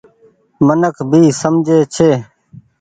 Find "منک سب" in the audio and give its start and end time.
0.67-1.11